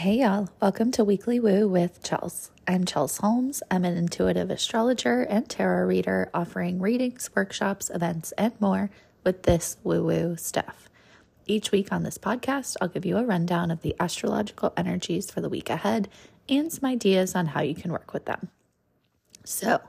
[0.00, 2.48] Hey y'all, welcome to Weekly Woo with Chels.
[2.66, 3.62] I'm Chels Holmes.
[3.70, 8.88] I'm an intuitive astrologer and tarot reader offering readings, workshops, events, and more
[9.24, 10.88] with this woo woo stuff.
[11.44, 15.42] Each week on this podcast, I'll give you a rundown of the astrological energies for
[15.42, 16.08] the week ahead
[16.48, 18.48] and some ideas on how you can work with them.
[19.50, 19.80] So,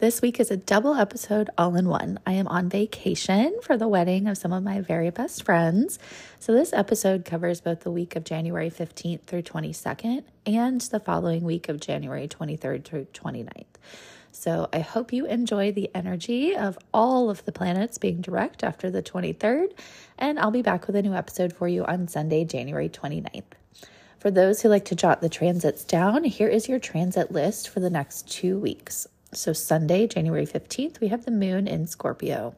[0.00, 2.20] this week is a double episode all in one.
[2.26, 5.98] I am on vacation for the wedding of some of my very best friends.
[6.38, 11.42] So, this episode covers both the week of January 15th through 22nd and the following
[11.42, 13.64] week of January 23rd through 29th.
[14.30, 18.90] So, I hope you enjoy the energy of all of the planets being direct after
[18.90, 19.72] the 23rd.
[20.18, 23.54] And I'll be back with a new episode for you on Sunday, January 29th.
[24.18, 27.78] For those who like to jot the transits down, here is your transit list for
[27.78, 29.06] the next two weeks.
[29.32, 32.56] So, Sunday, January 15th, we have the moon in Scorpio.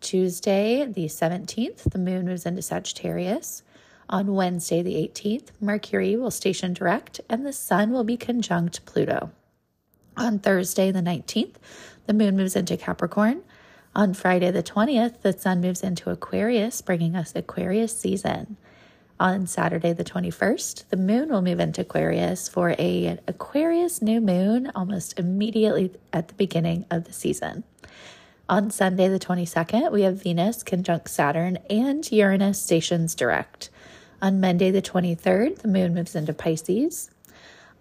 [0.00, 3.62] Tuesday, the 17th, the moon moves into Sagittarius.
[4.08, 9.30] On Wednesday, the 18th, Mercury will station direct and the sun will be conjunct Pluto.
[10.16, 11.56] On Thursday, the 19th,
[12.06, 13.42] the moon moves into Capricorn.
[13.94, 18.56] On Friday, the 20th, the sun moves into Aquarius, bringing us Aquarius season.
[19.20, 24.70] On Saturday, the 21st, the moon will move into Aquarius for a Aquarius new moon
[24.76, 27.64] almost immediately at the beginning of the season.
[28.48, 33.70] On Sunday, the 22nd, we have Venus conjunct Saturn and Uranus stations direct.
[34.22, 37.10] On Monday, the 23rd, the moon moves into Pisces.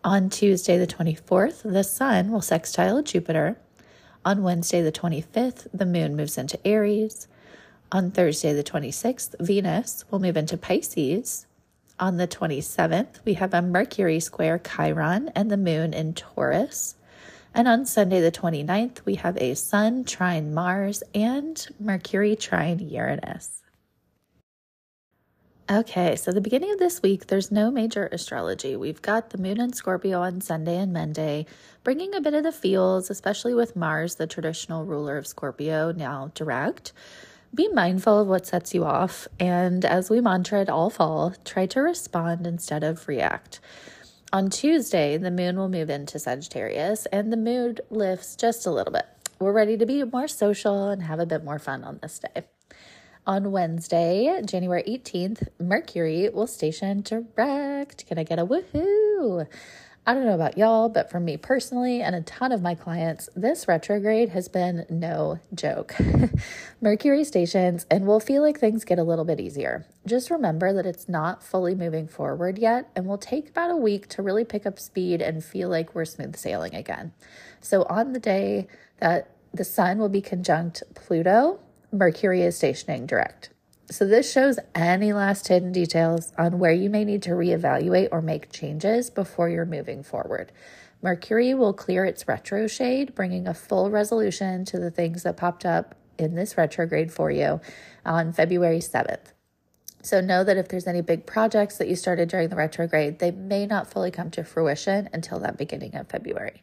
[0.04, 3.60] On Tuesday, the 24th, the sun will sextile Jupiter.
[4.26, 7.28] On Wednesday, the 25th, the moon moves into Aries.
[7.90, 11.46] On Thursday, the 26th, Venus will move into Pisces.
[11.98, 16.96] On the 27th, we have a Mercury square Chiron and the moon in Taurus.
[17.54, 23.64] And on Sunday, the 29th, we have a Sun trine Mars and Mercury trine Uranus.
[25.72, 28.76] Okay, so the beginning of this week, there's no major astrology.
[28.76, 31.46] We've got the moon in Scorpio on Sunday and Monday,
[31.86, 36.32] bringing a bit of the feels, especially with Mars, the traditional ruler of Scorpio, now
[36.36, 36.92] direct
[37.54, 39.28] be mindful of what sets you off.
[39.40, 43.60] And as we mantra it all fall, try to respond instead of react.
[44.34, 48.92] On Tuesday, the moon will move into Sagittarius and the mood lifts just a little
[48.92, 49.06] bit.
[49.40, 52.44] We're ready to be more social and have a bit more fun on this day.
[53.26, 58.06] On Wednesday, January 18th, Mercury will station direct.
[58.08, 59.48] Can I get a woohoo?
[60.08, 63.28] I don't know about y'all, but for me personally and a ton of my clients,
[63.36, 65.96] this retrograde has been no joke.
[66.82, 69.86] Mercury stations and we'll feel like things get a little bit easier.
[70.06, 74.08] Just remember that it's not fully moving forward yet and will take about a week
[74.08, 77.12] to really pick up speed and feel like we're smooth sailing again.
[77.60, 78.68] So, on the day
[79.02, 81.60] that the sun will be conjunct Pluto,
[81.92, 83.50] Mercury is stationing direct.
[83.90, 88.22] So, this shows any last hidden details on where you may need to reevaluate or
[88.22, 90.52] make changes before you're moving forward.
[91.02, 95.66] Mercury will clear its retro shade, bringing a full resolution to the things that popped
[95.66, 97.62] up in this retrograde for you
[98.06, 99.32] on February 7th.
[100.02, 103.32] So, know that if there's any big projects that you started during the retrograde, they
[103.32, 106.62] may not fully come to fruition until that beginning of February.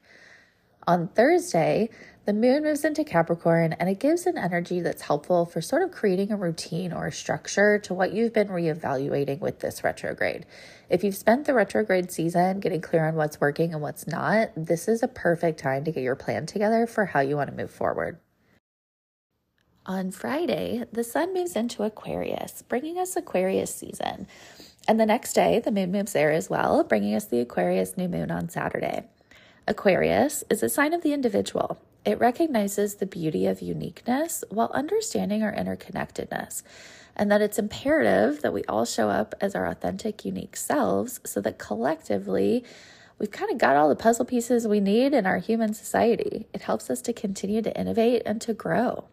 [0.87, 1.89] On Thursday,
[2.27, 5.91] the moon moves into Capricorn and it gives an energy that's helpful for sort of
[5.91, 10.47] creating a routine or a structure to what you've been reevaluating with this retrograde.
[10.91, 14.89] If you've spent the retrograde season getting clear on what's working and what's not, this
[14.89, 17.71] is a perfect time to get your plan together for how you want to move
[17.71, 18.19] forward.
[19.87, 24.27] On Friday, the sun moves into Aquarius, bringing us Aquarius season.
[24.89, 28.09] And the next day, the moon moves there as well, bringing us the Aquarius new
[28.09, 29.05] moon on Saturday.
[29.67, 31.79] Aquarius is a sign of the individual.
[32.05, 36.63] It recognizes the beauty of uniqueness while understanding our interconnectedness,
[37.17, 41.41] and that it's imperative that we all show up as our authentic, unique selves so
[41.41, 42.63] that collectively
[43.19, 46.47] we've kind of got all the puzzle pieces we need in our human society.
[46.53, 49.05] It helps us to continue to innovate and to grow.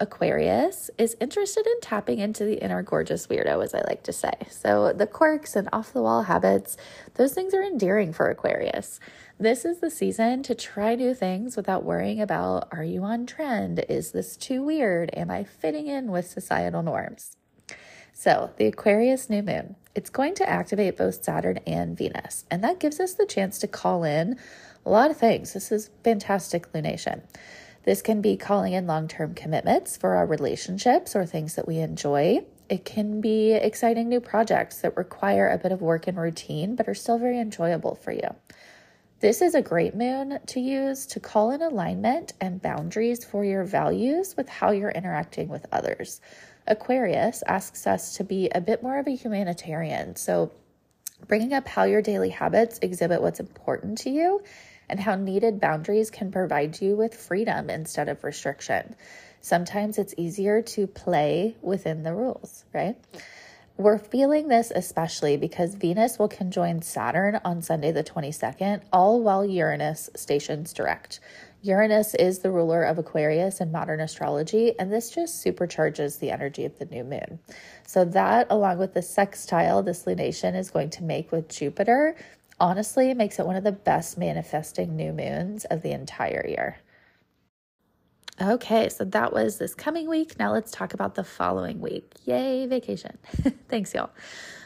[0.00, 4.32] Aquarius is interested in tapping into the inner gorgeous weirdo, as I like to say.
[4.50, 6.76] So, the quirks and off the wall habits,
[7.14, 8.98] those things are endearing for Aquarius.
[9.38, 13.84] This is the season to try new things without worrying about are you on trend?
[13.88, 15.10] Is this too weird?
[15.14, 17.36] Am I fitting in with societal norms?
[18.12, 22.80] So, the Aquarius new moon, it's going to activate both Saturn and Venus, and that
[22.80, 24.38] gives us the chance to call in
[24.84, 25.52] a lot of things.
[25.52, 27.22] This is fantastic lunation.
[27.84, 31.78] This can be calling in long term commitments for our relationships or things that we
[31.78, 32.44] enjoy.
[32.68, 36.88] It can be exciting new projects that require a bit of work and routine, but
[36.88, 38.34] are still very enjoyable for you.
[39.20, 43.64] This is a great moon to use to call in alignment and boundaries for your
[43.64, 46.20] values with how you're interacting with others.
[46.66, 50.16] Aquarius asks us to be a bit more of a humanitarian.
[50.16, 50.52] So,
[51.28, 54.42] bringing up how your daily habits exhibit what's important to you
[54.92, 58.94] and how needed boundaries can provide you with freedom instead of restriction.
[59.40, 62.96] Sometimes it's easier to play within the rules, right?
[63.78, 69.46] We're feeling this especially because Venus will conjoin Saturn on Sunday, the 22nd, all while
[69.46, 71.20] Uranus stations direct.
[71.62, 76.66] Uranus is the ruler of Aquarius in modern astrology, and this just supercharges the energy
[76.66, 77.38] of the new moon.
[77.86, 82.16] So, that along with the sextile this lunation is going to make with Jupiter,
[82.62, 86.78] honestly makes it one of the best manifesting new moons of the entire year.
[88.40, 90.38] Okay, so that was this coming week.
[90.38, 92.12] Now let's talk about the following week.
[92.24, 93.18] Yay, vacation.
[93.68, 94.10] Thanks, y'all.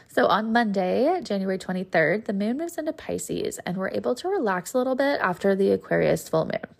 [0.07, 4.73] So on Monday, January 23rd, the moon moves into Pisces, and we're able to relax
[4.73, 6.75] a little bit after the Aquarius full moon.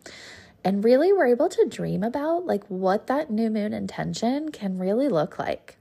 [0.63, 5.09] And really, we're able to dream about like what that new moon intention can really
[5.09, 5.76] look like.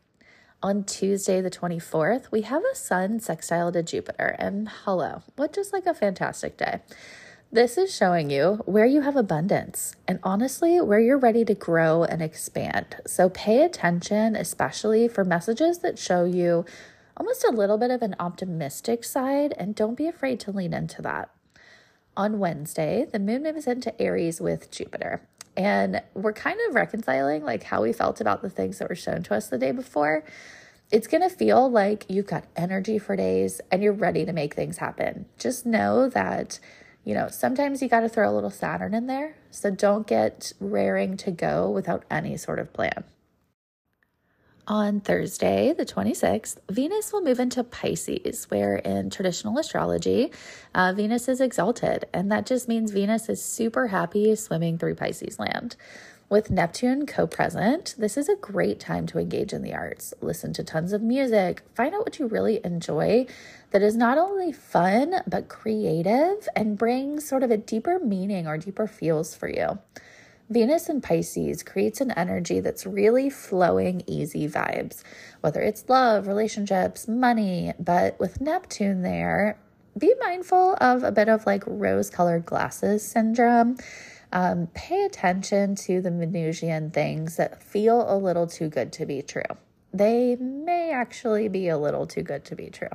[0.62, 5.70] On Tuesday, the 24th, we have a sun sextile to Jupiter, and hello, what just
[5.70, 6.80] like a fantastic day.
[7.52, 12.04] This is showing you where you have abundance and honestly where you're ready to grow
[12.04, 12.96] and expand.
[13.06, 16.64] So pay attention, especially for messages that show you
[17.18, 21.02] almost a little bit of an optimistic side, and don't be afraid to lean into
[21.02, 21.28] that.
[22.16, 25.20] On Wednesday, the moon moves into Aries with Jupiter.
[25.56, 29.22] And we're kind of reconciling like how we felt about the things that were shown
[29.24, 30.24] to us the day before.
[30.90, 34.54] It's going to feel like you've got energy for days and you're ready to make
[34.54, 35.26] things happen.
[35.38, 36.60] Just know that
[37.06, 39.36] you know, sometimes you got to throw a little Saturn in there.
[39.52, 43.04] So don't get raring to go without any sort of plan.
[44.68, 50.32] On Thursday, the 26th, Venus will move into Pisces, where in traditional astrology,
[50.74, 52.06] uh, Venus is exalted.
[52.12, 55.76] And that just means Venus is super happy swimming through Pisces land.
[56.28, 60.12] With Neptune co present, this is a great time to engage in the arts.
[60.20, 63.26] Listen to tons of music, find out what you really enjoy
[63.70, 68.58] that is not only fun, but creative and brings sort of a deeper meaning or
[68.58, 69.78] deeper feels for you.
[70.48, 75.02] Venus in Pisces creates an energy that's really flowing, easy vibes,
[75.40, 77.72] whether it's love, relationships, money.
[77.80, 79.58] But with Neptune there,
[79.98, 83.76] be mindful of a bit of like rose colored glasses syndrome
[84.32, 89.22] um, pay attention to the Venusian things that feel a little too good to be
[89.22, 89.42] true.
[89.92, 92.88] They may actually be a little too good to be true.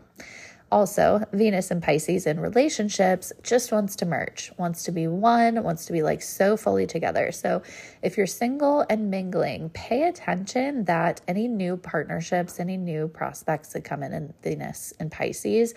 [0.72, 5.86] Also, Venus and Pisces in relationships just wants to merge, wants to be one, wants
[5.86, 7.34] to be like so fully together.
[7.34, 7.62] So,
[8.02, 13.84] if you're single and mingling, pay attention that any new partnerships, any new prospects that
[13.84, 15.74] come in in Venus and Pisces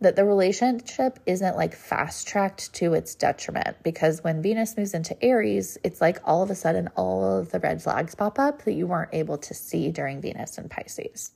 [0.00, 5.20] that the relationship isn't like fast tracked to its detriment because when Venus moves into
[5.24, 8.74] Aries, it's like all of a sudden all of the red flags pop up that
[8.74, 11.32] you weren't able to see during Venus and Pisces.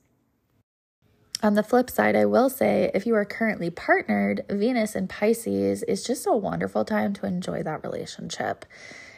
[1.42, 5.82] On the flip side, I will say if you are currently partnered, Venus and Pisces
[5.82, 8.64] is just a wonderful time to enjoy that relationship.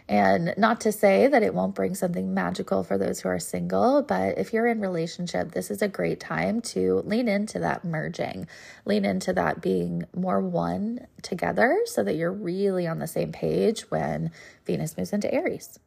[0.09, 4.01] And not to say that it won't bring something magical for those who are single,
[4.01, 8.47] but if you're in relationship, this is a great time to lean into that merging,
[8.87, 13.91] lean into that being more one together so that you're really on the same page
[13.91, 14.31] when
[14.65, 15.79] Venus moves into Aries.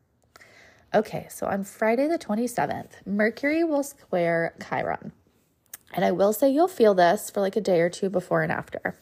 [0.93, 5.13] Okay, so on Friday the 27th, Mercury will square Chiron.
[5.93, 8.51] And I will say you'll feel this for like a day or two before and
[8.51, 8.97] after.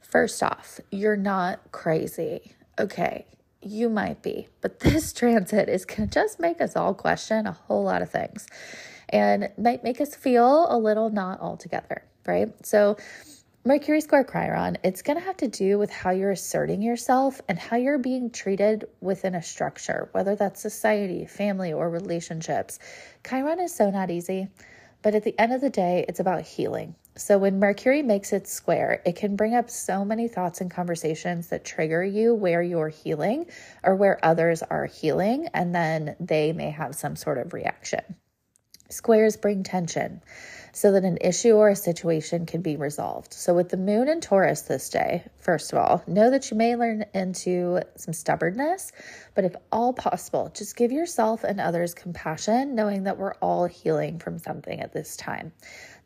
[0.00, 2.52] First off, you're not crazy.
[2.78, 3.26] Okay,
[3.60, 7.52] you might be, but this transit is going to just make us all question a
[7.52, 8.46] whole lot of things
[9.08, 12.54] and might make us feel a little not all together, right?
[12.64, 12.96] So,
[13.64, 17.58] Mercury square Chiron, it's going to have to do with how you're asserting yourself and
[17.58, 22.78] how you're being treated within a structure, whether that's society, family, or relationships.
[23.28, 24.48] Chiron is so not easy,
[25.02, 26.94] but at the end of the day, it's about healing.
[27.16, 31.48] So, when Mercury makes it square, it can bring up so many thoughts and conversations
[31.48, 33.46] that trigger you where you're healing
[33.82, 38.02] or where others are healing, and then they may have some sort of reaction.
[38.88, 40.22] Squares bring tension
[40.72, 43.32] so that an issue or a situation can be resolved.
[43.32, 46.76] So, with the moon in Taurus this day, first of all, know that you may
[46.76, 48.92] learn into some stubbornness,
[49.34, 54.18] but if all possible, just give yourself and others compassion, knowing that we're all healing
[54.18, 55.52] from something at this time.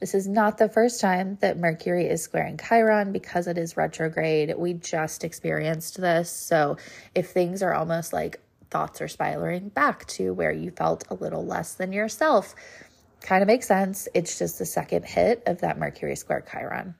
[0.00, 4.52] This is not the first time that Mercury is squaring Chiron because it is retrograde.
[4.57, 6.31] We just experienced this.
[6.31, 6.76] So,
[7.14, 8.40] if things are almost like
[8.73, 12.54] thoughts are spiraling back to where you felt a little less than yourself,
[13.23, 14.09] kind of makes sense.
[14.14, 16.95] It's just the second hit of that Mercury square Chiron.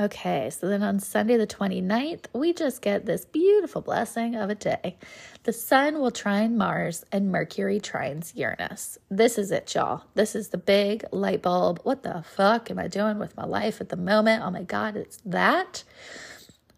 [0.00, 4.54] Okay, so then on Sunday, the 29th, we just get this beautiful blessing of a
[4.54, 4.96] day.
[5.42, 8.96] The sun will trine Mars and Mercury trines Uranus.
[9.10, 10.04] This is it, y'all.
[10.14, 11.80] This is the big light bulb.
[11.82, 14.42] What the fuck am I doing with my life at the moment?
[14.42, 15.84] Oh my God, it's that.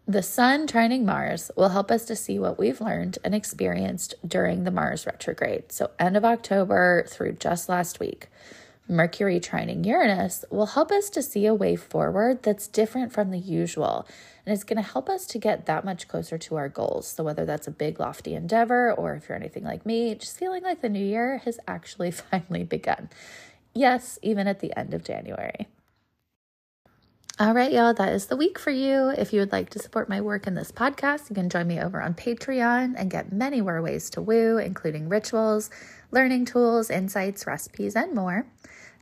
[0.07, 4.63] The sun trining Mars will help us to see what we've learned and experienced during
[4.63, 5.71] the Mars retrograde.
[5.71, 8.27] So, end of October through just last week.
[8.87, 13.39] Mercury trining Uranus will help us to see a way forward that's different from the
[13.39, 14.07] usual.
[14.45, 17.07] And it's going to help us to get that much closer to our goals.
[17.07, 20.61] So, whether that's a big, lofty endeavor, or if you're anything like me, just feeling
[20.61, 23.09] like the new year has actually finally begun.
[23.73, 25.67] Yes, even at the end of January.
[27.37, 29.09] All right, y'all, that is the week for you.
[29.09, 31.81] If you would like to support my work in this podcast, you can join me
[31.81, 35.69] over on Patreon and get many more ways to woo, including rituals,
[36.11, 38.47] learning tools, insights, recipes, and more.